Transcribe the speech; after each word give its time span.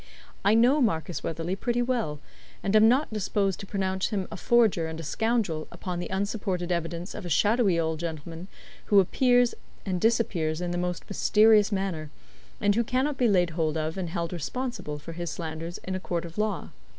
I 0.43 0.55
know 0.55 0.81
Marcus 0.81 1.21
Weatherley 1.21 1.55
pretty 1.55 1.83
well, 1.83 2.19
and 2.63 2.75
am 2.75 2.89
not 2.89 3.13
disposed 3.13 3.59
to 3.59 3.67
pronounce 3.67 4.07
him 4.07 4.27
a 4.31 4.35
forger 4.35 4.87
and 4.87 4.99
a 4.99 5.03
scoundrel 5.03 5.67
upon 5.71 5.99
the 5.99 6.09
unsupported 6.09 6.71
evidence 6.71 7.13
of 7.13 7.23
a 7.23 7.29
shadowy 7.29 7.79
old 7.79 7.99
gentleman 7.99 8.47
who 8.85 8.99
appears 8.99 9.53
and 9.85 10.01
disappears 10.01 10.59
in 10.59 10.71
the 10.71 10.77
most 10.79 11.07
mysterious 11.07 11.71
manner, 11.71 12.09
and 12.59 12.73
who 12.73 12.83
cannot 12.83 13.17
be 13.19 13.27
laid 13.27 13.51
hold 13.51 13.77
of 13.77 13.95
and 13.95 14.09
held 14.09 14.33
responsible 14.33 14.97
for 14.97 15.11
his 15.13 15.29
slanders 15.29 15.77
in 15.83 15.93
a 15.93 15.99
court 15.99 16.25
of 16.25 16.39
law. 16.39 16.69